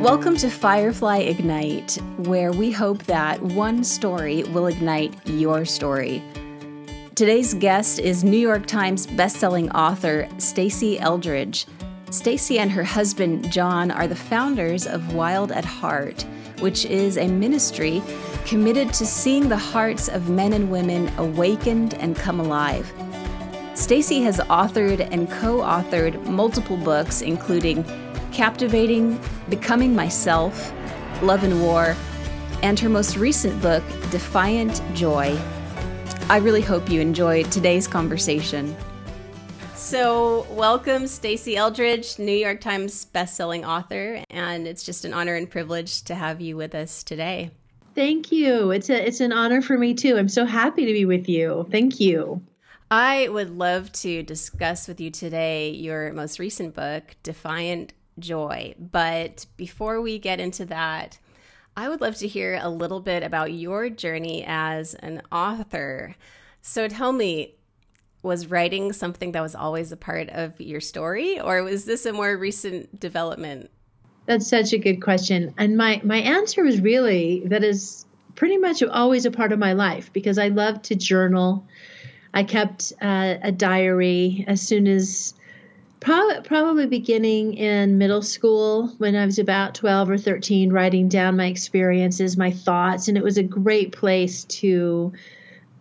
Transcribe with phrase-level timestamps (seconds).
[0.00, 6.22] Welcome to Firefly Ignite, where we hope that one story will ignite your story.
[7.14, 11.66] Today's guest is New York Times bestselling author Stasi Eldredge.
[12.06, 16.24] Stasi and her husband John are the founders of Wild at Heart,
[16.60, 18.02] which is a ministry
[18.46, 22.90] committed to seeing the hearts of men and women awakened and come alive.
[23.74, 27.84] Stasi has authored and co-authored multiple books including
[28.32, 30.72] Captivating, Becoming Myself,
[31.22, 31.96] Love and War,
[32.62, 35.38] and her most recent book, Defiant Joy.
[36.28, 38.76] I really hope you enjoyed today's conversation.
[39.74, 45.50] So, welcome, Stasi Eldredge, New York Times bestselling author, and it's just an honor and
[45.50, 47.50] privilege to have you with us today.
[47.94, 48.70] Thank you.
[48.70, 50.16] It's a it's an honor for me too.
[50.16, 51.66] I'm so happy to be with you.
[51.70, 52.40] Thank you.
[52.90, 58.74] I would love to discuss with you today your most recent book, Defiant Joy.
[58.78, 61.18] But before we get into that,
[61.76, 66.16] I would love to hear a little bit about your journey as an author.
[66.62, 67.54] So tell me,
[68.22, 72.12] was writing something that was always a part of your story, or was this a
[72.12, 73.70] more recent development?
[74.26, 75.54] That's such a good question.
[75.56, 79.72] And my, my answer is really that is pretty much always a part of my
[79.72, 81.66] life because I love to journal.
[82.32, 85.34] I kept uh, a diary as soon as
[86.00, 91.36] Probably, probably beginning in middle school when I was about 12 or 13, writing down
[91.36, 95.12] my experiences, my thoughts, and it was a great place to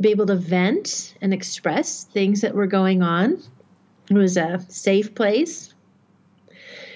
[0.01, 3.41] be able to vent and express things that were going on.
[4.09, 5.73] It was a safe place.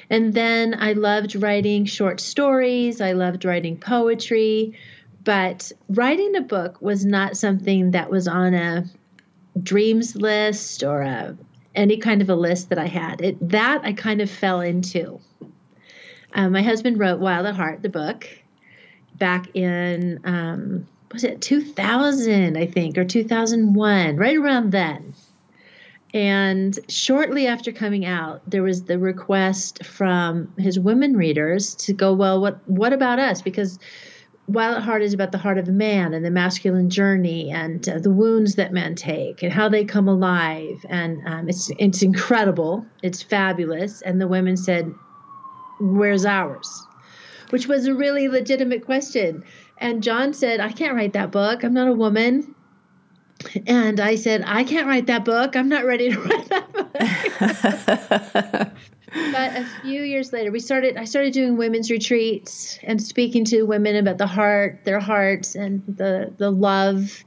[0.10, 4.78] And then I loved writing short stories, I loved writing poetry,
[5.24, 8.86] but writing a book was not something that was on a
[9.62, 11.38] dreams list or a
[11.76, 13.22] any kind of a list that I had.
[13.22, 15.20] It, that I kind of fell into.
[16.34, 18.28] Um, my husband wrote Wild at Heart, the book,
[19.16, 25.14] back in, um, was it 2000, I think, or 2001, right around then.
[26.14, 32.14] And shortly after coming out, there was the request from his women readers to go,
[32.14, 33.42] well, what what about us?
[33.42, 33.80] Because
[34.48, 37.88] Wild at Heart is about the heart of a man and the masculine journey and
[37.88, 40.86] uh, the wounds that men take and how they come alive.
[40.90, 42.86] And um, it's it's incredible.
[43.02, 44.02] It's fabulous.
[44.02, 44.94] And the women said,
[45.80, 46.86] "Where's ours?"
[47.52, 49.46] Which was a really legitimate question.
[49.78, 51.64] And John said, "I can't write that book.
[51.64, 52.54] I'm not a woman."
[53.66, 55.56] And I said, "I can't write that book.
[55.56, 58.72] I'm not ready to write that book."
[59.44, 60.98] but a few years later, we started.
[60.98, 65.84] I started doing women's retreats and speaking to women about the heart, their hearts, and
[65.88, 67.24] the the love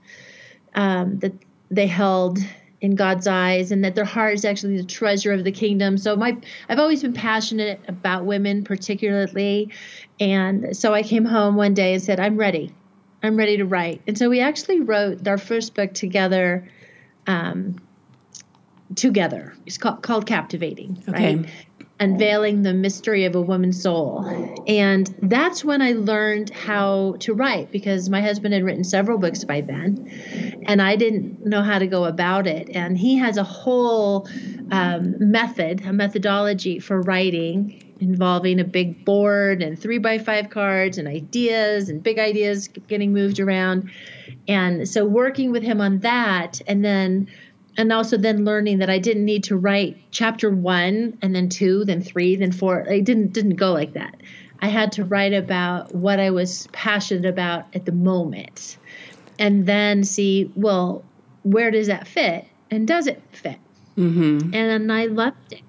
[0.74, 1.32] um, that
[1.70, 2.38] they held
[2.80, 5.98] in God's eyes, and that their heart is actually the treasure of the kingdom.
[5.98, 6.36] So my,
[6.68, 9.70] I've always been passionate about women, particularly,
[10.18, 12.72] and so I came home one day and said, "I'm ready.
[13.22, 16.68] I'm ready to write." And so we actually wrote our first book together.
[17.26, 17.76] Um,
[18.94, 19.52] together.
[19.66, 21.36] It's called, called Captivating, okay.
[21.36, 21.50] right?
[21.98, 24.24] Unveiling the mystery of a woman's soul.
[24.66, 29.44] And that's when I learned how to write because my husband had written several books
[29.44, 30.10] by then
[30.66, 32.68] and I didn't know how to go about it.
[32.74, 34.28] And he has a whole
[34.70, 40.98] um, method, a methodology for writing involving a big board and three by five cards
[40.98, 43.90] and ideas and big ideas getting moved around.
[44.46, 47.28] And so working with him on that and then
[47.76, 51.84] and also then learning that I didn't need to write chapter one and then two,
[51.84, 52.88] then three, then four.
[52.88, 54.16] I didn't didn't go like that.
[54.60, 58.78] I had to write about what I was passionate about at the moment,
[59.38, 61.04] and then see well
[61.42, 63.58] where does that fit and does it fit.
[63.96, 64.54] Mm-hmm.
[64.54, 65.62] And I loved it.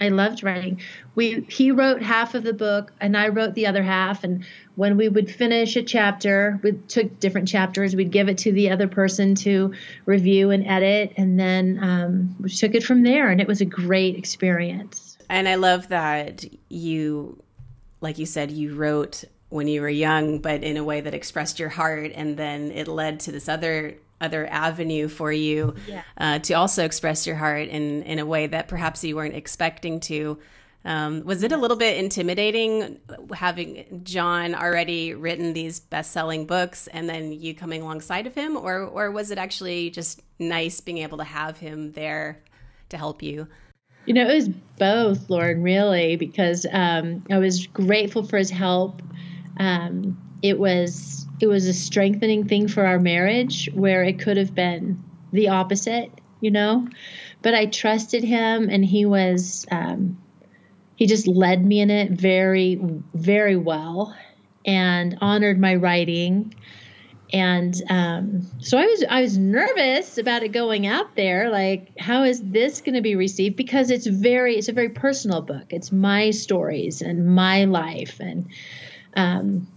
[0.00, 0.80] I loved writing.
[1.14, 4.44] We he wrote half of the book and I wrote the other half and
[4.76, 8.70] when we would finish a chapter, we took different chapters, we'd give it to the
[8.70, 9.74] other person to
[10.06, 13.66] review and edit and then um, we took it from there and it was a
[13.66, 15.18] great experience.
[15.28, 17.42] And I love that you
[18.00, 21.58] like you said you wrote when you were young but in a way that expressed
[21.58, 26.02] your heart and then it led to this other other avenue for you yeah.
[26.18, 30.00] uh, to also express your heart in in a way that perhaps you weren't expecting
[30.00, 30.38] to.
[30.84, 32.98] Um, was it a little bit intimidating
[33.32, 38.84] having John already written these best-selling books and then you coming alongside of him, or
[38.84, 42.42] or was it actually just nice being able to have him there
[42.88, 43.46] to help you?
[44.06, 44.48] You know, it was
[44.78, 49.02] both, Lauren, really, because um, I was grateful for his help.
[49.58, 54.54] Um, it was it was a strengthening thing for our marriage where it could have
[54.54, 56.10] been the opposite,
[56.40, 56.88] you know.
[57.42, 60.18] But I trusted him, and he was um,
[61.00, 62.78] he just led me in it very,
[63.14, 64.14] very well
[64.66, 66.54] and honored my writing.
[67.32, 71.48] And um, so I was I was nervous about it going out there.
[71.48, 73.56] Like, how is this going to be received?
[73.56, 75.68] Because it's very it's a very personal book.
[75.70, 78.46] It's my stories and my life and
[79.16, 79.68] um,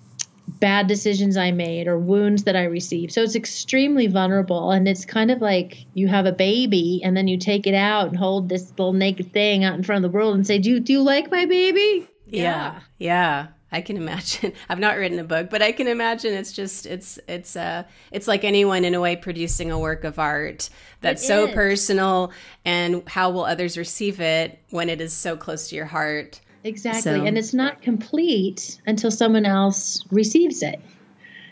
[0.64, 3.12] bad decisions I made or wounds that I received.
[3.12, 4.72] So it's extremely vulnerable.
[4.72, 8.08] And it's kind of like you have a baby and then you take it out
[8.08, 10.70] and hold this little naked thing out in front of the world and say, Do
[10.70, 12.08] you, do you like my baby?
[12.28, 12.80] Yeah.
[12.98, 13.48] Yeah.
[13.74, 14.54] I can imagine.
[14.70, 18.30] I've not written a book, but I can imagine it's just it's it's uh it's
[18.30, 20.70] like anyone in a way producing a work of art
[21.02, 21.54] that's it so is.
[21.56, 22.32] personal
[22.64, 26.40] and how will others receive it when it is so close to your heart.
[26.64, 27.02] Exactly.
[27.02, 27.26] So.
[27.26, 30.80] And it's not complete until someone else receives it.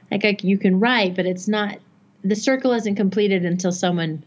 [0.10, 1.78] Like, like you can write, but it's not,
[2.24, 4.24] the circle isn't completed until someone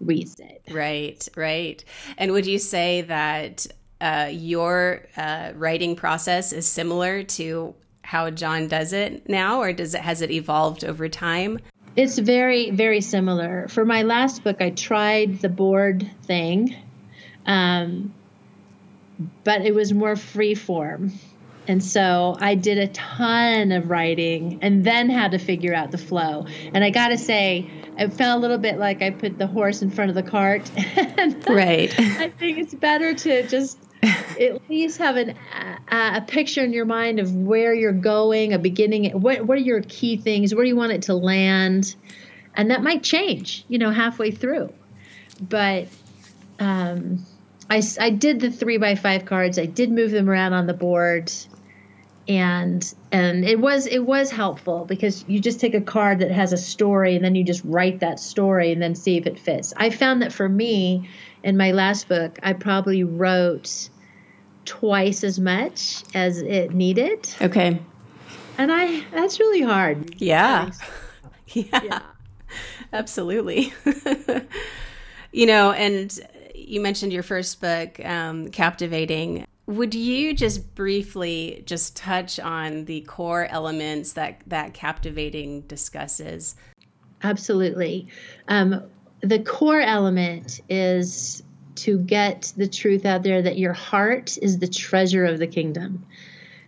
[0.00, 0.62] reads it.
[0.70, 1.84] Right, right.
[2.18, 3.66] And would you say that
[4.00, 9.94] uh, your uh, writing process is similar to how John does it now, or does
[9.94, 11.60] it has it evolved over time?
[11.96, 13.68] It's very, very similar.
[13.68, 16.74] For my last book, I tried the board thing.
[17.46, 18.14] Um,
[19.44, 21.12] but it was more free form.
[21.68, 25.98] And so I did a ton of writing and then had to figure out the
[25.98, 26.46] flow.
[26.74, 29.82] And I got to say, it felt a little bit like I put the horse
[29.82, 30.68] in front of the cart.
[31.48, 31.94] right.
[31.98, 35.36] I think it's better to just at least have an,
[35.92, 39.12] a, a picture in your mind of where you're going, a beginning.
[39.20, 40.54] What, what are your key things?
[40.54, 41.94] Where do you want it to land?
[42.54, 44.72] And that might change, you know, halfway through.
[45.40, 45.88] But,
[46.58, 47.24] um,
[47.70, 49.58] I, I did the three by five cards.
[49.58, 51.32] I did move them around on the board,
[52.26, 56.52] and and it was it was helpful because you just take a card that has
[56.52, 59.72] a story and then you just write that story and then see if it fits.
[59.76, 61.08] I found that for me,
[61.44, 63.88] in my last book, I probably wrote
[64.64, 67.32] twice as much as it needed.
[67.40, 67.80] Okay.
[68.58, 70.20] And I that's really hard.
[70.20, 70.70] Yeah.
[71.52, 71.80] Yeah.
[71.82, 72.02] yeah.
[72.92, 73.72] Absolutely.
[75.32, 76.16] you know, and
[76.70, 79.44] you mentioned your first book, um, Captivating.
[79.66, 86.56] Would you just briefly just touch on the core elements that that Captivating discusses?
[87.22, 88.08] Absolutely.
[88.48, 88.82] Um,
[89.20, 91.42] the core element is
[91.76, 96.04] to get the truth out there that your heart is the treasure of the kingdom,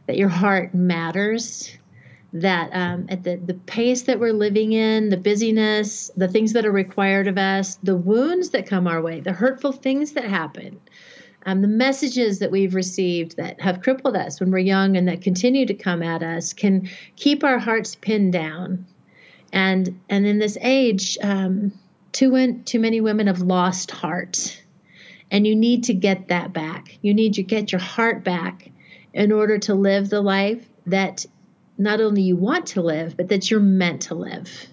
[0.07, 1.77] that your heart matters,
[2.33, 6.65] that um, at the, the pace that we're living in, the busyness, the things that
[6.65, 10.81] are required of us, the wounds that come our way, the hurtful things that happen,
[11.45, 15.23] um, the messages that we've received that have crippled us when we're young and that
[15.23, 18.87] continue to come at us can keep our hearts pinned down.
[19.53, 21.73] And and in this age, um,
[22.13, 24.63] too too many women have lost heart,
[25.31, 26.99] and you need to get that back.
[27.03, 28.71] You need to get your heart back
[29.13, 31.27] in order to live the life that
[31.83, 34.67] not only you want to live, but that you're meant to live.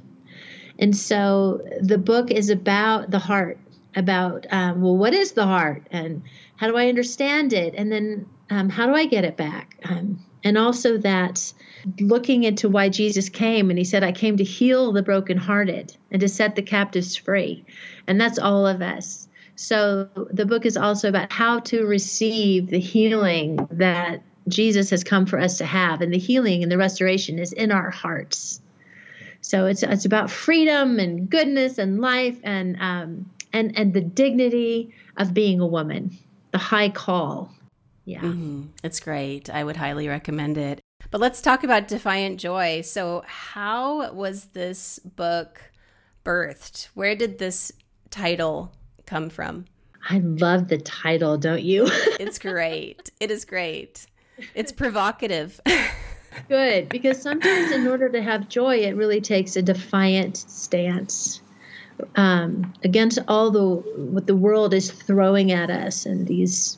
[0.77, 3.59] And so the book is about the heart,
[3.95, 5.87] about, um, well, what is the heart?
[5.91, 6.21] And
[6.55, 7.73] how do I understand it?
[7.75, 9.77] And then um, how do I get it back?
[9.83, 11.53] Um, and also that
[11.99, 16.21] looking into why Jesus came, and he said, I came to heal the brokenhearted and
[16.21, 17.65] to set the captives free.
[18.07, 19.27] And that's all of us.
[19.55, 25.25] So the book is also about how to receive the healing that Jesus has come
[25.25, 28.61] for us to have, and the healing and the restoration is in our hearts.
[29.41, 34.93] So it's it's about freedom and goodness and life and um, and and the dignity
[35.17, 36.17] of being a woman,
[36.51, 37.53] the high call.
[38.05, 38.65] Yeah, mm-hmm.
[38.83, 39.49] it's great.
[39.49, 40.81] I would highly recommend it.
[41.11, 42.81] But let's talk about Defiant Joy.
[42.81, 45.61] So, how was this book
[46.23, 46.89] birthed?
[46.93, 47.71] Where did this
[48.11, 48.71] title
[49.05, 49.65] come from?
[50.07, 51.87] I love the title, don't you?
[52.19, 53.09] it's great.
[53.19, 54.05] It is great.
[54.53, 55.59] It's provocative.
[56.47, 61.41] Good, because sometimes in order to have joy, it really takes a defiant stance
[62.15, 66.77] um, against all the what the world is throwing at us, and these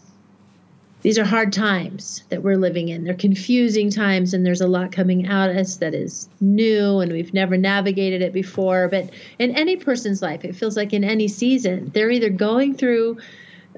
[1.02, 3.04] these are hard times that we're living in.
[3.04, 7.34] They're confusing times, and there's a lot coming at us that is new, and we've
[7.34, 8.88] never navigated it before.
[8.88, 13.18] But in any person's life, it feels like in any season, they're either going through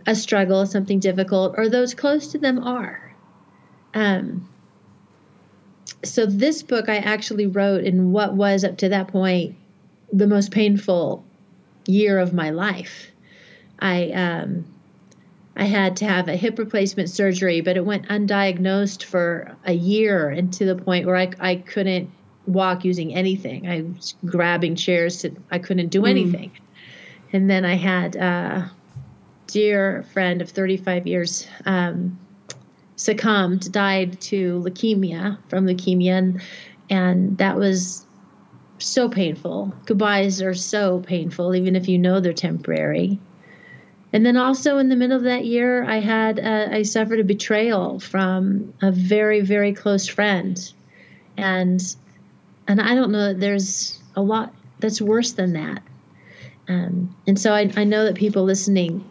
[0.06, 3.13] a struggle, something difficult, or those close to them are.
[3.94, 4.50] Um,
[6.04, 9.56] so this book I actually wrote in what was up to that point
[10.12, 11.24] the most painful
[11.86, 13.12] year of my life.
[13.80, 14.66] I um,
[15.56, 20.30] I had to have a hip replacement surgery, but it went undiagnosed for a year,
[20.30, 22.10] and to the point where I I couldn't
[22.46, 23.68] walk using anything.
[23.68, 26.10] I was grabbing chairs to I couldn't do mm.
[26.10, 26.52] anything.
[27.32, 28.72] And then I had a
[29.48, 32.20] dear friend of 35 years um,
[33.04, 36.42] succumbed, died to leukemia from leukemia, and,
[36.90, 38.06] and that was
[38.78, 39.74] so painful.
[39.86, 43.20] Goodbyes are so painful, even if you know they're temporary.
[44.14, 47.24] And then also in the middle of that year, I had uh, I suffered a
[47.24, 50.58] betrayal from a very very close friend,
[51.36, 51.82] and
[52.68, 53.34] and I don't know.
[53.34, 55.82] There's a lot that's worse than that.
[56.70, 59.04] Um, and so I, I know that people listening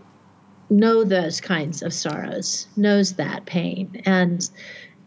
[0.73, 4.49] know those kinds of sorrows, knows that pain, and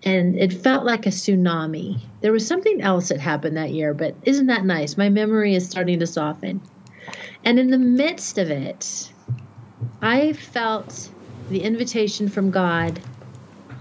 [0.03, 1.99] and it felt like a tsunami.
[2.21, 4.97] There was something else that happened that year, but isn't that nice?
[4.97, 6.61] My memory is starting to soften.
[7.43, 9.11] And in the midst of it,
[10.01, 11.09] I felt
[11.49, 12.99] the invitation from God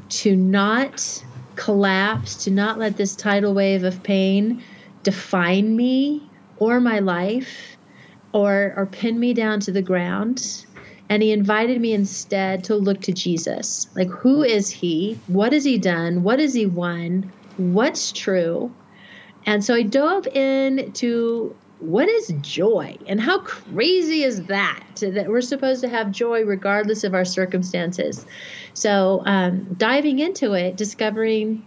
[0.08, 1.24] to not
[1.56, 4.62] collapse, to not let this tidal wave of pain
[5.02, 7.76] define me or my life
[8.32, 10.64] or or pin me down to the ground
[11.08, 13.88] and he invited me instead to look to Jesus.
[13.94, 15.20] Like, who is he?
[15.26, 16.22] What has he done?
[16.22, 17.32] What has he won?
[17.56, 18.72] What's true?
[19.46, 25.42] And so I dove into what is joy and how crazy is that that we're
[25.42, 28.24] supposed to have joy regardless of our circumstances
[28.72, 31.62] so um, diving into it discovering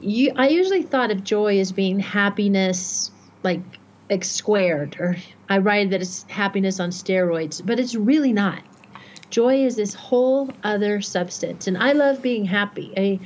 [0.00, 3.10] you i usually thought of joy as being happiness
[3.42, 3.62] like
[4.10, 5.16] like squared or
[5.48, 8.62] i write that it's happiness on steroids but it's really not.
[9.28, 12.92] Joy is this whole other substance and i love being happy.
[12.96, 13.20] I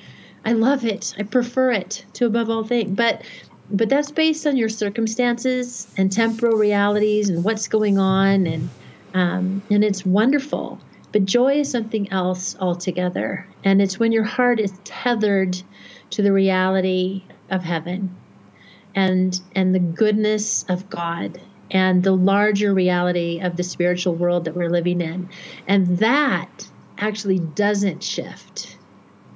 [0.44, 1.14] i love it.
[1.18, 3.22] I prefer it to above all things but
[3.70, 8.68] but that's based on your circumstances and temporal realities and what's going on and
[9.12, 10.78] um, and it's wonderful.
[11.12, 15.60] But joy is something else altogether and it's when your heart is tethered
[16.10, 18.14] to the reality of heaven
[18.94, 24.56] and and the goodness of God and the larger reality of the spiritual world that
[24.56, 25.28] we're living in.
[25.66, 28.76] And that actually doesn't shift.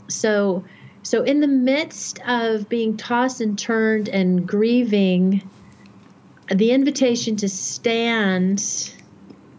[0.09, 0.65] So
[1.03, 5.49] so in the midst of being tossed and turned and grieving,
[6.49, 8.91] the invitation to stand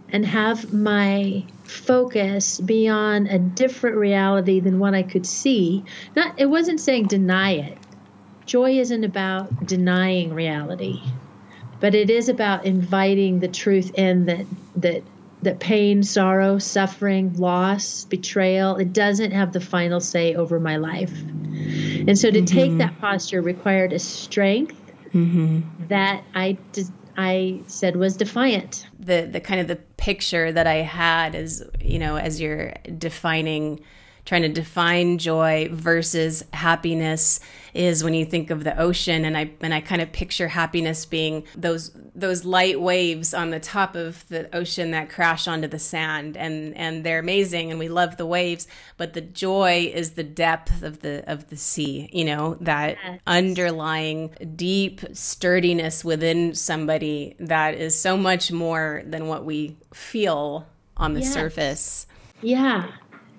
[0.09, 5.83] and have my focus be on a different reality than what I could see.
[6.15, 7.77] Not it wasn't saying deny it.
[8.45, 11.01] Joy isn't about denying reality,
[11.79, 15.03] but it is about inviting the truth in that that
[15.41, 21.13] that pain, sorrow, suffering, loss, betrayal, it doesn't have the final say over my life.
[21.21, 22.45] And so to mm-hmm.
[22.45, 24.75] take that posture required a strength
[25.13, 25.61] mm-hmm.
[25.87, 26.57] that I
[27.17, 28.87] I said was defiant.
[28.99, 33.81] The the kind of the picture that I had is, you know, as you're defining
[34.25, 37.39] trying to define joy versus happiness
[37.75, 41.05] is when you think of the ocean and I and I kind of picture happiness
[41.05, 45.77] being those those light waves on the top of the ocean that crash onto the
[45.77, 48.67] sand and and they're amazing and we love the waves
[48.97, 53.19] but the joy is the depth of the of the sea you know that yes.
[53.27, 60.65] underlying deep sturdiness within somebody that is so much more than what we feel
[60.97, 61.33] on the yes.
[61.33, 62.07] surface
[62.41, 62.89] yeah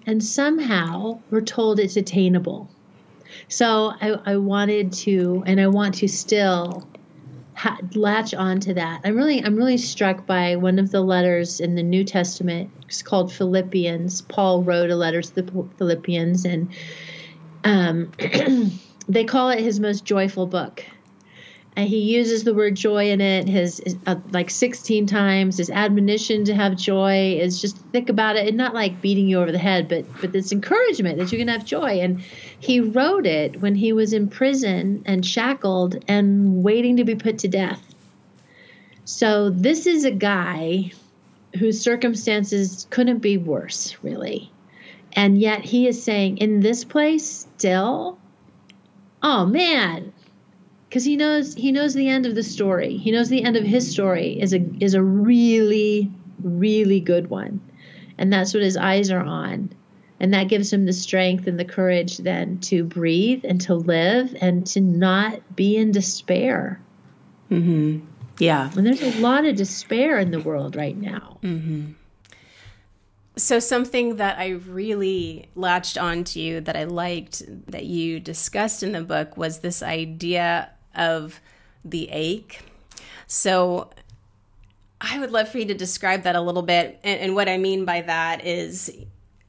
[0.07, 2.71] and somehow we're told it's attainable.
[3.49, 6.87] So I, I wanted to, and I want to still
[7.55, 9.01] ha- latch on to that.
[9.05, 12.71] I'm really, I'm really struck by one of the letters in the New Testament.
[12.87, 14.23] It's called Philippians.
[14.23, 16.69] Paul wrote a letter to the Philippians, and
[17.65, 18.13] um,
[19.09, 20.85] they call it his most joyful book
[21.76, 26.45] and he uses the word joy in it his, uh, like 16 times his admonition
[26.45, 29.59] to have joy is just think about it and not like beating you over the
[29.59, 32.00] head but but this encouragement that you can have joy.
[32.00, 32.21] And
[32.59, 37.38] he wrote it when he was in prison and shackled and waiting to be put
[37.38, 37.95] to death.
[39.04, 40.92] So this is a guy
[41.59, 44.50] whose circumstances couldn't be worse really.
[45.12, 48.18] And yet he is saying in this place still
[49.23, 50.12] oh man
[50.88, 52.97] because he knows he knows the end of the story.
[52.97, 56.11] He knows the end of his story is a is a really
[56.43, 57.61] really good one,
[58.19, 59.75] and that's what his eyes are on,
[60.21, 64.35] and that gives him the strength and the courage then to breathe and to live
[64.40, 66.81] and to not be in despair.
[67.49, 68.00] hmm
[68.38, 71.38] Yeah, and there's a lot of despair in the world right now.
[71.43, 71.93] hmm
[73.38, 79.02] so something that I really latched onto that I liked that you discussed in the
[79.02, 81.41] book was this idea of
[81.85, 82.61] the ache.
[83.26, 83.91] So
[85.00, 86.99] I would love for you to describe that a little bit.
[87.05, 88.91] And, and, what I mean by that is,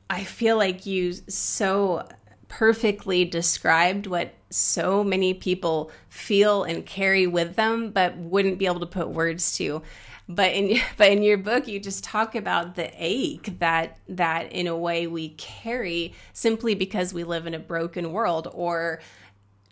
[0.09, 2.07] I feel like you so
[2.47, 8.79] perfectly described what so many people feel and carry with them, but wouldn't be able
[8.79, 9.81] to put words to.
[10.29, 14.67] but in but in your book you just talk about the ache that that in
[14.67, 18.99] a way we carry simply because we live in a broken world or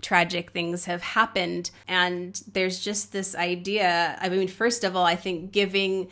[0.05, 1.71] tragic things have happened.
[1.88, 6.07] And there's just this idea i mean first of all i think giving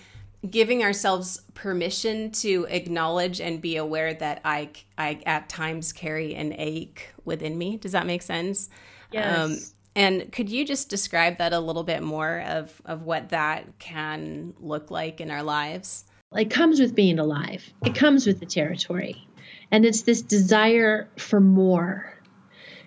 [0.50, 6.53] giving ourselves permission to acknowledge and be aware that i i at times carry an
[6.57, 7.77] ache within me.
[7.77, 8.69] Does that make sense?
[9.12, 9.38] Yes.
[9.38, 9.57] Um,
[9.95, 14.53] and could you just describe that a little bit more of of what that can
[14.59, 16.05] look like in our lives?
[16.35, 17.63] It comes with being alive.
[17.85, 19.27] It comes with the territory.
[19.69, 22.12] And it's this desire for more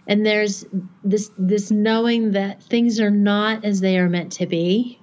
[0.06, 0.64] and there's
[1.04, 5.00] this this knowing that things are not as they are meant to be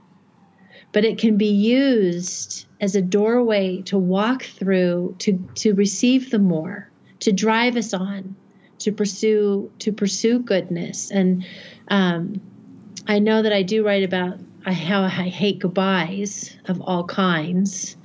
[0.93, 6.39] but it can be used as a doorway to walk through to to receive the
[6.39, 8.35] more to drive us on
[8.79, 11.11] to pursue to pursue goodness.
[11.11, 11.45] And
[11.87, 12.41] um,
[13.07, 17.97] i know that i do write about how i hate goodbyes of all kinds.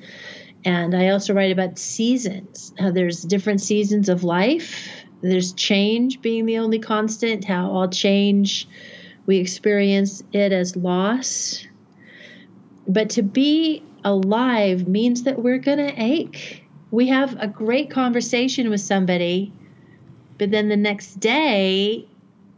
[0.64, 4.88] And i also write about seasons how there's different seasons of life
[5.20, 8.68] there's change being the only constant, how all change,
[9.26, 11.66] we experience it as loss.
[12.86, 16.64] But to be alive means that we're going to ache.
[16.90, 19.52] We have a great conversation with somebody,
[20.38, 22.06] but then the next day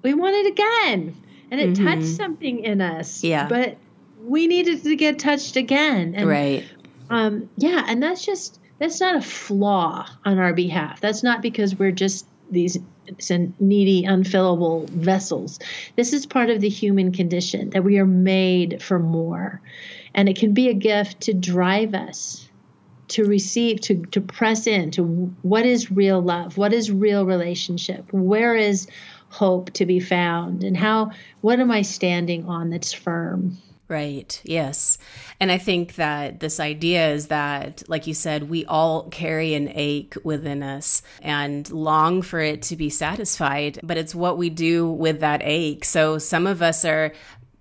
[0.03, 1.17] we want it again.
[1.51, 1.85] And it mm-hmm.
[1.85, 3.25] touched something in us.
[3.25, 3.49] Yeah.
[3.49, 3.77] But
[4.23, 6.15] we needed to get touched again.
[6.15, 6.65] And, right.
[7.09, 7.85] Um, yeah.
[7.89, 11.01] And that's just, that's not a flaw on our behalf.
[11.01, 12.79] That's not because we're just these
[13.59, 15.59] needy, unfillable vessels.
[15.97, 19.61] This is part of the human condition that we are made for more.
[20.15, 22.49] And it can be a gift to drive us
[23.11, 25.03] to receive, to, to press in to
[25.43, 26.57] what is real love?
[26.57, 28.13] What is real relationship?
[28.13, 28.87] Where is
[29.29, 30.63] hope to be found?
[30.63, 33.59] And how, what am I standing on that's firm?
[33.91, 34.41] Right.
[34.45, 34.99] Yes.
[35.41, 39.69] And I think that this idea is that, like you said, we all carry an
[39.75, 44.89] ache within us and long for it to be satisfied, but it's what we do
[44.89, 45.85] with that ache.
[45.85, 47.13] So some of us are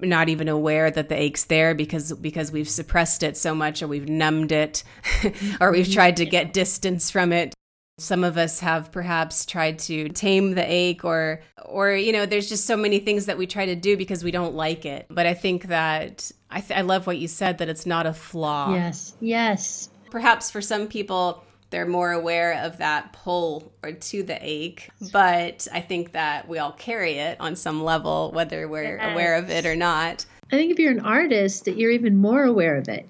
[0.01, 3.87] not even aware that the ache's there because because we've suppressed it so much or
[3.87, 4.83] we've numbed it
[5.59, 5.93] or we've mm-hmm.
[5.93, 7.53] tried to get distance from it
[7.99, 12.49] some of us have perhaps tried to tame the ache or or you know there's
[12.49, 15.05] just so many things that we try to do because we don't like it.
[15.09, 18.13] But I think that I th- I love what you said that it's not a
[18.13, 18.73] flaw.
[18.73, 19.15] Yes.
[19.19, 19.89] Yes.
[20.09, 25.67] Perhaps for some people they're more aware of that pull or to the ache, but
[25.71, 29.11] I think that we all carry it on some level whether we're yes.
[29.11, 30.25] aware of it or not.
[30.51, 33.07] I think if you're an artist that you're even more aware of it.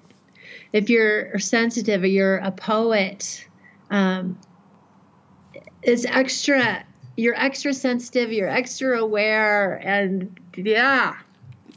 [0.72, 3.46] If you're sensitive or you're a poet,
[3.90, 4.38] um,
[5.82, 6.84] is extra
[7.16, 11.16] you're extra sensitive you're extra aware and yeah.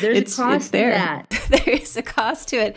[0.00, 0.92] There's it's, a cost there.
[0.92, 1.48] to that.
[1.64, 2.76] There is a cost to it.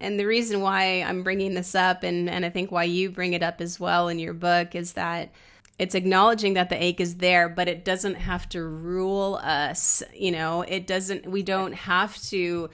[0.00, 3.32] And the reason why i'm bringing this up and, and i think why you bring
[3.32, 5.32] it up as well in your book is that
[5.78, 10.30] it's acknowledging that the ache is there but it doesn't have to rule us you
[10.32, 10.62] know?
[10.62, 12.70] It doesn't we don't have to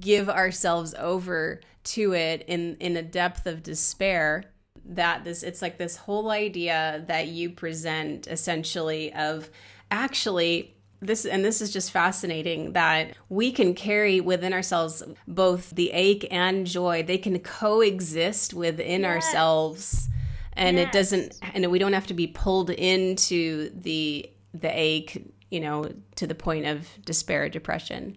[0.00, 4.44] give ourselves over to it in in a depth of despair
[4.88, 9.50] that this it's like this whole idea that you present essentially of
[9.90, 15.90] actually this and this is just fascinating that we can carry within ourselves both the
[15.92, 19.10] ache and joy they can coexist within yes.
[19.10, 20.08] ourselves
[20.54, 20.86] and yes.
[20.86, 25.90] it doesn't and we don't have to be pulled into the the ache you know
[26.14, 28.16] to the point of despair or depression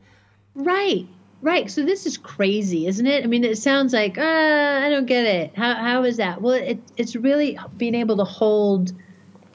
[0.55, 1.07] right
[1.41, 1.71] Right.
[1.71, 3.23] So this is crazy, isn't it?
[3.23, 5.55] I mean, it sounds like, uh, I don't get it.
[5.55, 6.41] How, how is that?
[6.41, 8.91] Well, it, it's really being able to hold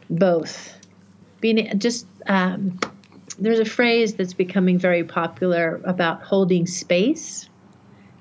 [0.09, 0.73] both.
[1.41, 2.79] Being just, um,
[3.39, 7.51] there's a phrase that's becoming very popular about holding space,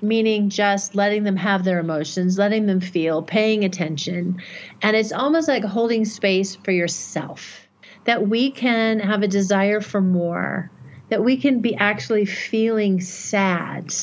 [0.02, 4.42] meaning just letting them have their emotions, letting them feel, paying attention.
[4.82, 7.66] And it's almost like holding space for yourself,
[8.04, 10.70] that we can have a desire for more
[11.08, 13.94] that we can be actually feeling sad,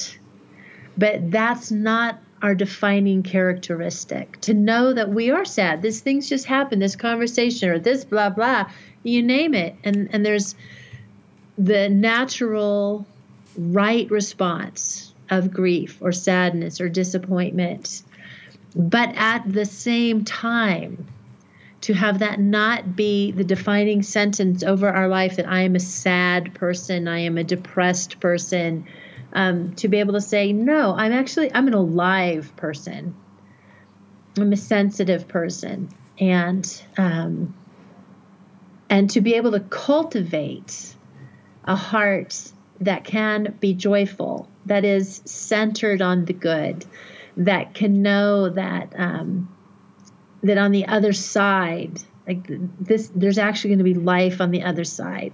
[0.97, 4.39] but that's not our defining characteristic.
[4.41, 8.29] To know that we are sad, this thing's just happened, this conversation or this blah
[8.29, 8.69] blah,
[9.03, 10.55] you name it, and and there's
[11.57, 13.05] the natural
[13.57, 18.03] right response of grief or sadness or disappointment.
[18.75, 21.05] But at the same time,
[21.82, 25.80] to have that not be the defining sentence over our life that I am a
[25.80, 28.88] sad person, I am a depressed person,
[29.34, 33.15] um, to be able to say, no, I'm actually, I'm an alive person.
[34.38, 35.89] I'm a sensitive person.
[36.20, 37.56] And, um,
[38.89, 40.96] and to be able to cultivate
[41.63, 46.86] a heart that can be joyful, that is centered on the good,
[47.38, 49.50] that can know that um,
[50.43, 52.45] that on the other side, like
[52.80, 55.34] this, there's actually going to be life on the other side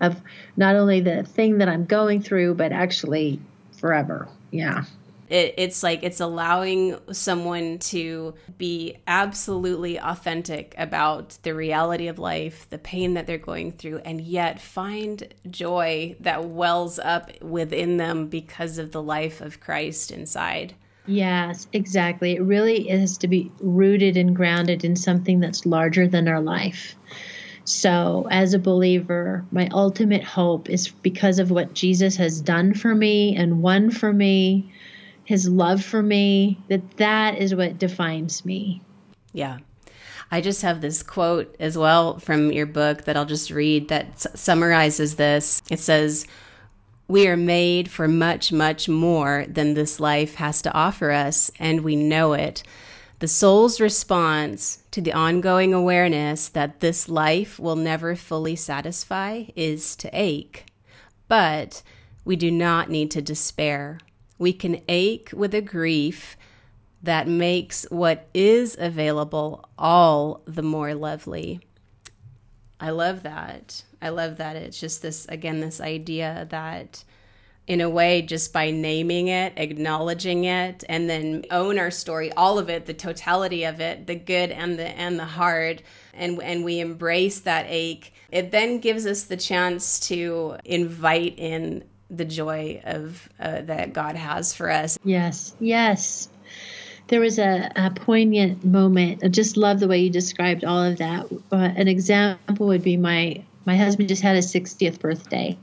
[0.00, 0.20] of
[0.56, 3.40] not only the thing that I'm going through, but actually
[3.78, 4.28] forever.
[4.50, 4.84] Yeah.
[5.28, 12.68] It, it's like it's allowing someone to be absolutely authentic about the reality of life,
[12.68, 18.28] the pain that they're going through, and yet find joy that wells up within them
[18.28, 20.74] because of the life of Christ inside.
[21.06, 22.32] Yes, exactly.
[22.32, 26.94] It really is to be rooted and grounded in something that's larger than our life.
[27.64, 32.94] So, as a believer, my ultimate hope is because of what Jesus has done for
[32.94, 34.70] me and won for me,
[35.24, 38.82] his love for me, that that is what defines me.
[39.32, 39.58] Yeah.
[40.30, 44.06] I just have this quote as well from your book that I'll just read that
[44.14, 45.62] s- summarizes this.
[45.70, 46.26] It says,
[47.14, 51.82] We are made for much, much more than this life has to offer us, and
[51.82, 52.64] we know it.
[53.20, 59.94] The soul's response to the ongoing awareness that this life will never fully satisfy is
[59.94, 60.66] to ache.
[61.28, 61.84] But
[62.24, 64.00] we do not need to despair.
[64.36, 66.36] We can ache with a grief
[67.00, 71.60] that makes what is available all the more lovely.
[72.80, 73.84] I love that.
[74.04, 74.56] I love that.
[74.56, 77.02] It's just this, again, this idea that
[77.66, 82.58] in a way just by naming it acknowledging it and then own our story all
[82.58, 86.62] of it the totality of it the good and the and the hard and and
[86.62, 92.80] we embrace that ache it then gives us the chance to invite in the joy
[92.84, 94.98] of uh, that god has for us.
[95.02, 96.28] Yes yes.
[97.08, 99.22] There was a, a, poignant moment.
[99.22, 101.26] I just love the way you described all of that.
[101.52, 105.56] Uh, an example would be my my husband just had his 60th birthday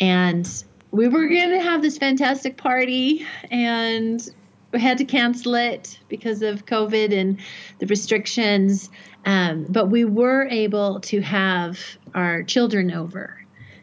[0.00, 4.28] and we were going to have this fantastic party and
[4.72, 7.38] we had to cancel it because of COVID and
[7.78, 8.90] the restrictions.
[9.24, 11.78] Um, but we were able to have
[12.14, 13.40] our children over.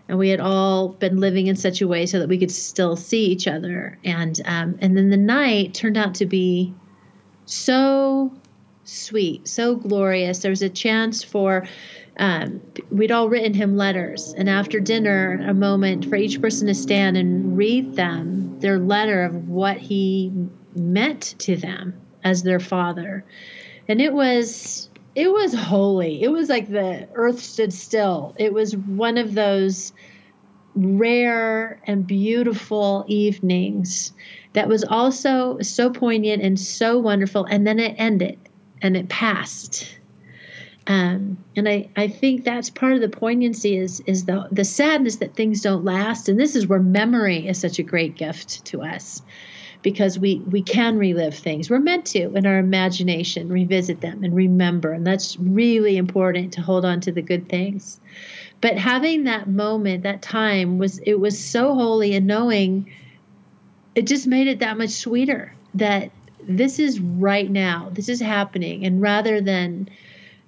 [0.07, 2.97] And we had all been living in such a way so that we could still
[2.97, 3.97] see each other.
[4.03, 6.73] And um, and then the night turned out to be
[7.45, 8.33] so
[8.83, 10.39] sweet, so glorious.
[10.39, 11.65] There was a chance for
[12.21, 16.75] um, we'd all written him letters, and after dinner, a moment for each person to
[16.75, 20.31] stand and read them their letter of what he
[20.75, 23.25] meant to them as their father,
[23.87, 26.21] and it was it was holy.
[26.21, 28.35] It was like the earth stood still.
[28.37, 29.91] It was one of those
[30.75, 34.13] rare and beautiful evenings
[34.53, 37.45] that was also so poignant and so wonderful.
[37.45, 38.39] And then it ended
[38.81, 39.97] and it passed
[40.87, 45.17] um, and I, I think that's part of the poignancy is is the the sadness
[45.17, 46.27] that things don't last.
[46.27, 49.21] And this is where memory is such a great gift to us
[49.83, 51.69] because we we can relive things.
[51.69, 54.91] We're meant to in our imagination revisit them and remember.
[54.91, 57.99] And that's really important to hold on to the good things.
[58.59, 62.91] But having that moment, that time was it was so holy and knowing
[63.93, 66.11] it just made it that much sweeter that
[66.43, 67.89] this is right now.
[67.93, 68.83] This is happening.
[68.83, 69.89] And rather than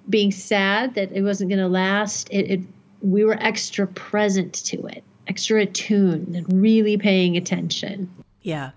[0.08, 2.60] being sad that it wasn't going to last, it, it
[3.00, 8.10] we were extra present to it, extra attuned, and really paying attention.
[8.42, 8.70] Yeah,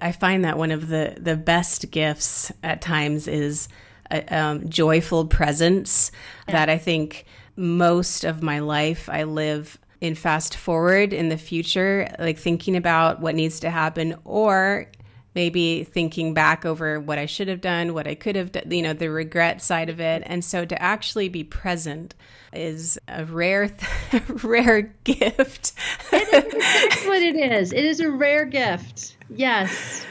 [0.00, 3.68] I find that one of the the best gifts at times is
[4.10, 6.10] a um, joyful presence.
[6.48, 6.54] Yeah.
[6.54, 7.24] That I think
[7.56, 13.20] most of my life I live in fast forward in the future, like thinking about
[13.20, 14.90] what needs to happen or
[15.34, 18.82] maybe thinking back over what I should have done, what I could have done, you
[18.82, 20.22] know, the regret side of it.
[20.26, 22.14] And so to actually be present
[22.52, 23.74] is a rare,
[24.28, 25.72] rare gift.
[26.10, 27.72] That's what it is.
[27.72, 29.16] It is a rare gift.
[29.28, 30.06] Yes.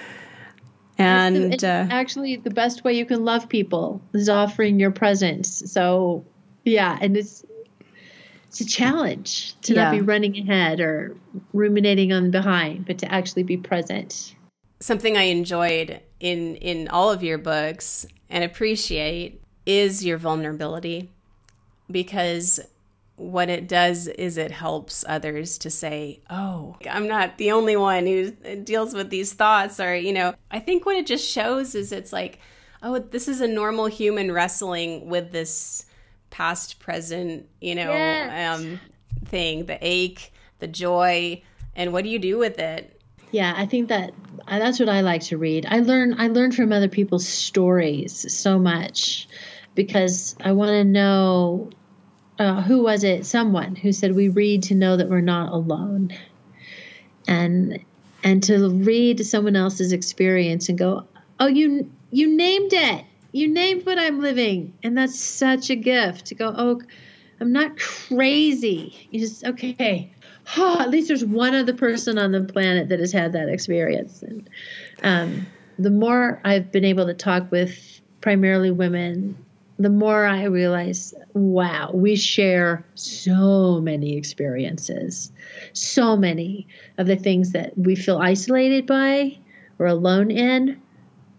[0.97, 4.79] And it's the, it's uh, actually, the best way you can love people is offering
[4.79, 5.71] your presence.
[5.71, 6.23] So,
[6.65, 7.43] yeah, and it's
[8.47, 9.85] it's a challenge to yeah.
[9.85, 11.17] not be running ahead or
[11.51, 14.35] ruminating on behind, but to actually be present
[14.83, 21.09] something I enjoyed in in all of your books and appreciate is your vulnerability
[21.89, 22.59] because
[23.15, 28.05] what it does is it helps others to say, "Oh, I'm not the only one
[28.05, 28.31] who
[28.63, 32.11] deals with these thoughts." Or, you know, I think what it just shows is it's
[32.11, 32.39] like,
[32.81, 35.85] "Oh, this is a normal human wrestling with this
[36.29, 38.59] past, present, you know, yes.
[38.59, 38.79] um,
[39.25, 41.41] thing, the ache, the joy,
[41.73, 42.92] and what do you do with it?"
[43.33, 44.13] Yeah, I think that
[44.47, 45.65] uh, that's what I like to read.
[45.67, 49.27] I learn I learn from other people's stories so much
[49.75, 51.71] because I want to know
[52.37, 53.25] uh, who was it?
[53.25, 56.11] Someone who said we read to know that we're not alone.
[57.27, 57.83] and
[58.23, 61.07] and to read someone else's experience and go,
[61.39, 63.05] "Oh, you you named it.
[63.31, 66.81] You named what I'm living." And that's such a gift to go, "Oh,
[67.39, 70.12] I'm not crazy." You just okay.
[70.57, 74.21] Oh, at least there's one other person on the planet that has had that experience.
[74.21, 74.49] And
[75.01, 75.47] um,
[75.79, 79.37] the more I've been able to talk with primarily women
[79.79, 85.31] the more I realize, wow, we share so many experiences,
[85.73, 89.37] so many of the things that we feel isolated by
[89.79, 90.79] or alone in.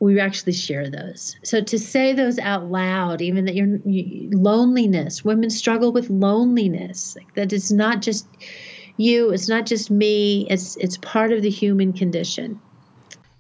[0.00, 1.36] We actually share those.
[1.44, 7.16] So to say those out loud, even that you're you, loneliness, women struggle with loneliness.
[7.16, 8.26] Like that is not just
[8.96, 10.46] you, it's not just me.
[10.48, 12.61] It's it's part of the human condition.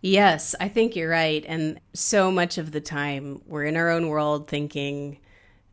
[0.00, 1.42] Yes, I think you're right.
[1.48, 5.18] And so much of the time, we're in our own world thinking,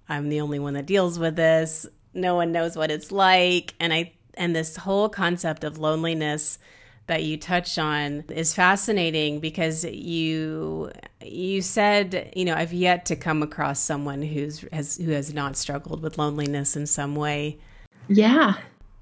[0.07, 1.85] I'm the only one that deals with this.
[2.13, 3.73] No one knows what it's like.
[3.79, 6.59] And I, and this whole concept of loneliness
[7.07, 10.91] that you touch on is fascinating because you
[11.21, 15.57] you said you know I've yet to come across someone who's has who has not
[15.57, 17.59] struggled with loneliness in some way.
[18.07, 18.55] Yeah.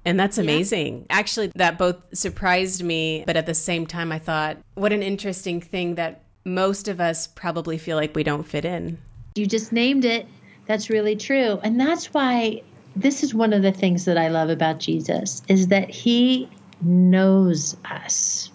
[0.04, 1.06] And that's amazing.
[1.10, 1.18] Yeah.
[1.18, 5.60] Actually, that both surprised me, but at the same time, I thought, what an interesting
[5.60, 8.98] thing that most of us probably feel like we don't fit in.
[9.34, 10.26] You just named it.
[10.66, 11.60] That's really true.
[11.62, 12.62] And that's why
[12.96, 16.48] this is one of the things that I love about Jesus is that he
[16.82, 18.50] knows us.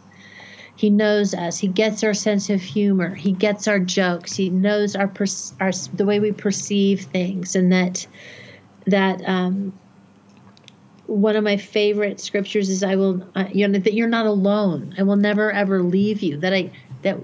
[0.75, 1.57] He knows us.
[1.57, 3.13] He gets our sense of humor.
[3.13, 4.35] He gets our jokes.
[4.35, 5.11] He knows our,
[5.59, 8.05] our the way we perceive things, and that
[8.85, 9.77] that um,
[11.07, 14.95] one of my favorite scriptures is I will uh, you know that you're not alone.
[14.97, 16.37] I will never ever leave you.
[16.37, 16.71] That I
[17.03, 17.17] that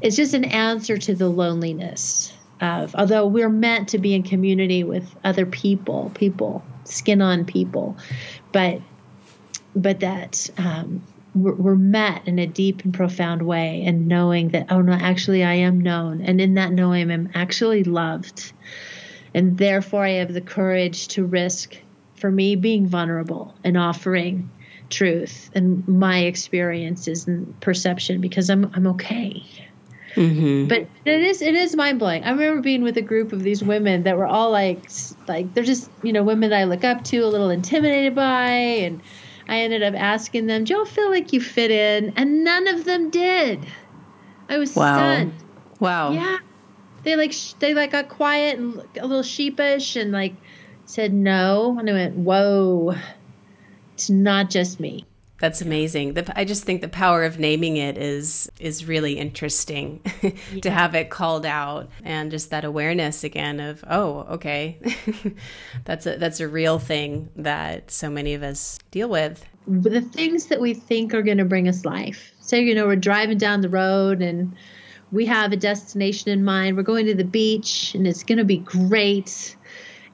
[0.00, 4.84] it's just an answer to the loneliness of although we're meant to be in community
[4.84, 7.96] with other people, people skin on people,
[8.52, 8.80] but
[9.74, 11.02] but that um,
[11.34, 15.42] we're, we're met in a deep and profound way, and knowing that oh no, actually
[15.42, 18.52] I am known, and in that knowing I'm actually loved,
[19.34, 21.76] and therefore I have the courage to risk
[22.18, 24.50] for me being vulnerable and offering
[24.90, 29.44] truth and my experiences and perception because I'm I'm okay.
[30.14, 30.66] Mm-hmm.
[30.66, 32.24] But it is it is mind blowing.
[32.24, 34.90] I remember being with a group of these women that were all like
[35.28, 38.50] like they're just you know women that I look up to, a little intimidated by,
[38.50, 39.00] and
[39.46, 42.84] I ended up asking them, "Do you feel like you fit in?" And none of
[42.84, 43.64] them did.
[44.48, 44.96] I was wow.
[44.96, 45.34] stunned.
[45.78, 46.12] Wow.
[46.12, 46.38] Yeah.
[47.04, 50.34] They like they like got quiet and a little sheepish and like
[50.88, 51.76] said no.
[51.78, 52.94] And I went, whoa,
[53.94, 55.04] it's not just me.
[55.40, 56.14] That's amazing.
[56.14, 60.32] The, I just think the power of naming it is is really interesting yeah.
[60.62, 64.78] to have it called out and just that awareness again of oh okay
[65.84, 69.46] that's a that's a real thing that so many of us deal with.
[69.68, 72.32] The things that we think are going to bring us life.
[72.40, 74.56] Say you know we're driving down the road and
[75.12, 76.76] we have a destination in mind.
[76.76, 79.56] We're going to the beach and it's going to be great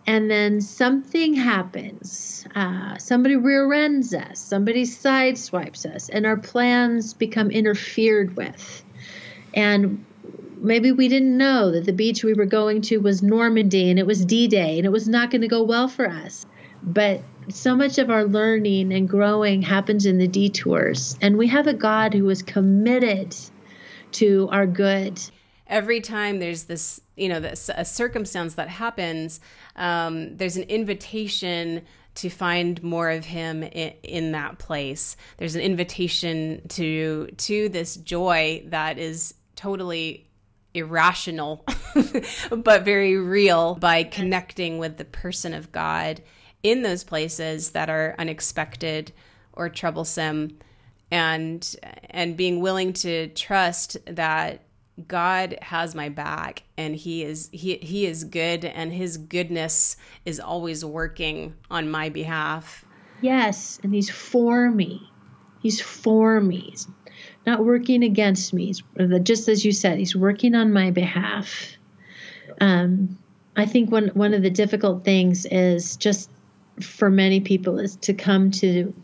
[0.06, 2.46] and then something happens.
[2.54, 8.84] Uh, somebody rear ends us, somebody sideswipes us, and our plans become interfered with.
[9.54, 10.04] And
[10.58, 14.06] maybe we didn't know that the beach we were going to was Normandy and it
[14.06, 16.44] was D Day and it was not going to go well for us.
[16.82, 21.16] But so much of our learning and growing happens in the detours.
[21.20, 23.34] And we have a God who is committed
[24.12, 25.20] to our good
[25.66, 29.40] every time there's this you know this a circumstance that happens
[29.76, 31.82] um, there's an invitation
[32.14, 35.16] to find more of him in, in, that place.
[35.36, 40.28] There's an invitation to to this joy that is totally
[40.74, 41.64] irrational
[42.50, 46.20] but very real by connecting with the person of god
[46.64, 49.12] in those places that are unexpected
[49.52, 50.58] or troublesome
[51.12, 51.76] and
[52.10, 54.63] and being willing to trust that
[55.08, 60.38] God has my back and he is he he is good and his goodness is
[60.38, 62.84] always working on my behalf.
[63.20, 65.10] Yes, and he's for me.
[65.60, 66.68] He's for me.
[66.70, 66.88] He's
[67.46, 68.66] not working against me.
[68.66, 68.82] He's,
[69.22, 71.76] just as you said, he's working on my behalf.
[72.60, 73.18] Um,
[73.56, 76.30] I think one one of the difficult things is just
[76.80, 78.94] for many people is to come to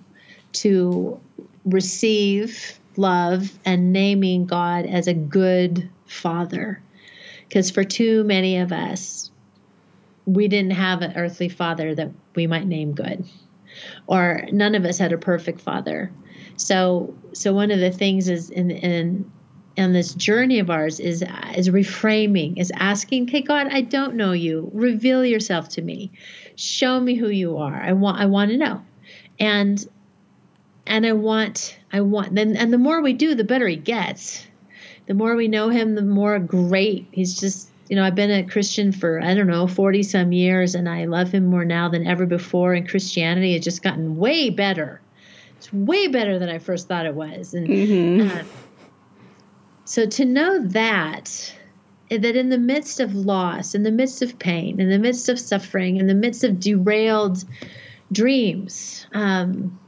[0.52, 1.20] to
[1.64, 6.82] receive love and naming God as a good father.
[7.48, 9.30] Because for too many of us,
[10.26, 13.24] we didn't have an earthly father that we might name good,
[14.06, 16.12] or none of us had a perfect father.
[16.56, 19.30] So, so one of the things is in in
[19.76, 21.24] in this journey of ours is
[21.56, 24.70] is reframing, is asking, "Okay, God, I don't know you.
[24.74, 26.12] Reveal yourself to me.
[26.56, 27.80] Show me who you are.
[27.80, 28.82] I want I want to know."
[29.38, 29.84] And
[30.86, 34.46] and I want, I want, and, and the more we do, the better he gets.
[35.06, 37.08] The more we know him, the more great.
[37.10, 40.74] He's just, you know, I've been a Christian for, I don't know, 40 some years,
[40.74, 42.74] and I love him more now than ever before.
[42.74, 45.00] And Christianity has just gotten way better.
[45.58, 47.54] It's way better than I first thought it was.
[47.54, 48.38] And mm-hmm.
[48.38, 48.44] uh,
[49.84, 51.54] so to know that,
[52.08, 55.38] that in the midst of loss, in the midst of pain, in the midst of
[55.38, 57.44] suffering, in the midst of derailed
[58.12, 59.78] dreams, um,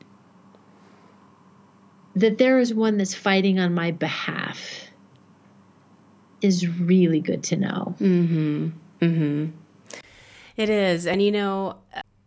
[2.15, 4.89] that there is one that's fighting on my behalf
[6.41, 7.95] is really good to know.
[8.01, 8.69] Mm-hmm.
[9.01, 9.47] Mm-hmm.
[10.57, 11.07] It is.
[11.07, 11.79] And you know,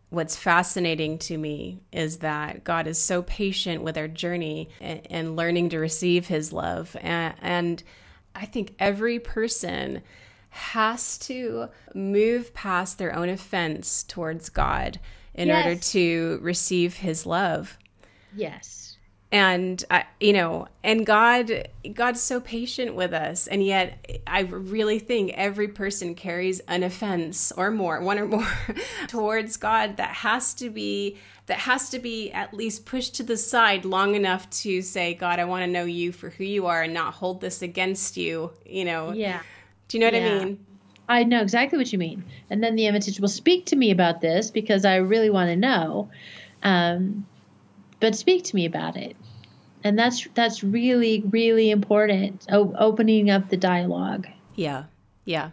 [0.09, 5.35] what's fascinating to me is that God is so patient with our journey and, and
[5.35, 6.95] learning to receive his love.
[7.01, 7.83] And, and
[8.33, 10.01] I think every person
[10.49, 14.99] has to move past their own offense towards God
[15.33, 15.65] in yes.
[15.65, 17.77] order to receive his love.
[18.33, 18.84] Yes
[19.35, 24.97] and I, you know and god god's so patient with us and yet i really
[24.97, 28.47] think every person carries an offense or more one or more
[29.09, 31.17] towards god that has to be
[31.47, 35.37] that has to be at least pushed to the side long enough to say god
[35.37, 38.51] i want to know you for who you are and not hold this against you
[38.65, 39.41] you know yeah
[39.89, 40.27] do you know what yeah.
[40.27, 40.65] i mean
[41.07, 42.23] I know exactly what you mean.
[42.49, 45.55] And then the invitation will speak to me about this because I really want to
[45.55, 46.09] know.
[46.63, 47.27] Um,
[47.99, 49.15] but speak to me about it
[49.85, 54.27] and that's that's really really important o- opening up the dialogue.
[54.55, 54.85] Yeah
[55.25, 55.51] yeah.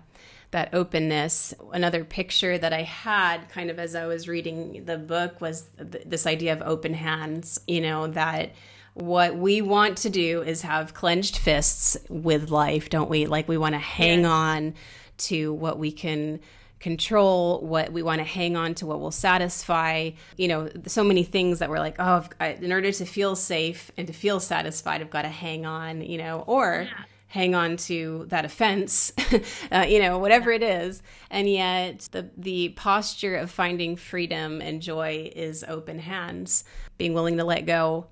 [0.52, 1.54] That openness.
[1.72, 6.04] Another picture that i had kind of as i was reading the book was th-
[6.06, 8.52] this idea of open hands you know that
[8.94, 13.26] what we want to do is have clenched fists with life don't we?
[13.26, 14.30] Like we want to hang yes.
[14.30, 14.74] on
[15.18, 16.40] to what we can
[16.82, 20.10] control, what we want to hang on to, what will satisfy.
[20.36, 24.06] You know, so many things that we're like, oh, in order to feel safe and
[24.08, 27.04] to feel satisfied, I've got to hang on, you know, or yeah.
[27.28, 29.12] hang on to that offense,
[29.72, 31.02] uh, you know, whatever it is.
[31.30, 36.64] And yet, the the posture of finding freedom and joy is open hands,
[36.98, 38.08] being willing to let go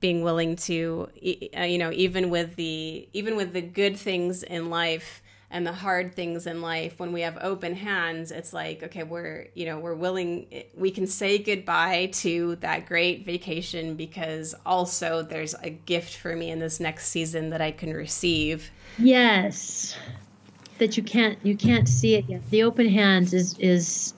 [0.00, 1.06] being willing to
[1.54, 5.72] uh, you know even with the even with the good things in life and the
[5.72, 9.78] hard things in life when we have open hands it's like okay we're you know
[9.78, 16.16] we're willing we can say goodbye to that great vacation because also there's a gift
[16.16, 18.70] for me in this next season that i can receive.
[18.98, 19.96] Yes.
[20.78, 22.48] That you can't you can't see it yet.
[22.50, 24.14] The open hands is is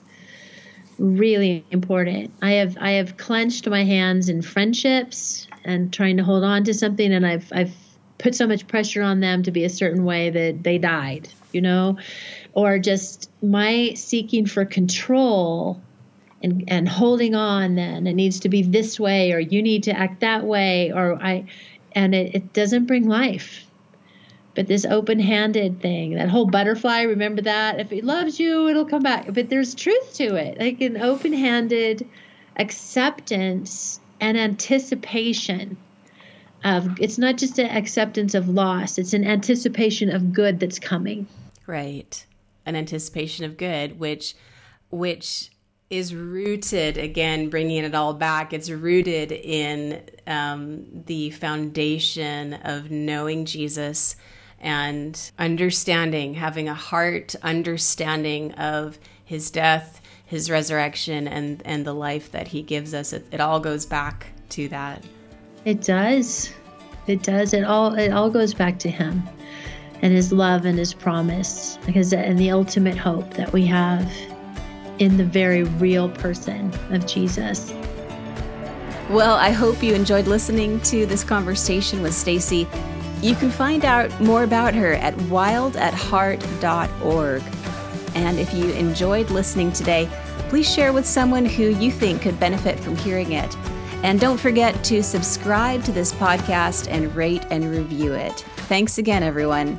[0.97, 2.31] really important.
[2.41, 6.73] I have i have clenched my hands in friendships and trying to hold on to
[6.73, 7.73] something and i've i've
[8.17, 11.61] put so much pressure on them to be a certain way that they died, you
[11.61, 11.97] know,
[12.53, 15.81] or just my seeking for control
[16.43, 19.97] and and holding on then it needs to be this way or you need to
[19.97, 21.45] act that way or I
[21.93, 23.65] and it, it doesn't bring life.
[24.53, 27.79] But this open-handed thing, that whole butterfly, remember that?
[27.79, 29.33] If it loves you, it'll come back.
[29.33, 30.59] But there's truth to it.
[30.59, 32.07] Like an open-handed
[32.57, 35.75] acceptance and anticipation
[36.65, 41.27] of it's not just an acceptance of loss it's an anticipation of good that's coming.
[41.67, 42.25] Right.
[42.65, 44.35] An anticipation of good which
[44.89, 45.51] which
[45.89, 53.45] is rooted again bringing it all back it's rooted in um, the foundation of knowing
[53.45, 54.15] jesus
[54.59, 62.31] and understanding having a heart understanding of his death his resurrection and and the life
[62.31, 63.13] that he gives us.
[63.13, 65.03] It, it all goes back to that
[65.65, 66.53] it does.
[67.07, 67.53] It does.
[67.53, 69.23] It all it all goes back to him
[70.01, 74.11] and his love and his promise because and the ultimate hope that we have
[74.99, 77.73] in the very real person of Jesus.
[79.09, 82.67] Well, I hope you enjoyed listening to this conversation with Stasi.
[83.21, 87.43] You can find out more about her at wildatheart.org.
[88.15, 90.09] And if you enjoyed listening today,
[90.49, 93.55] please share with someone who you think could benefit from hearing it.
[94.03, 98.45] And don't forget to subscribe to this podcast and rate and review it.
[98.67, 99.77] Thanks again, everyone.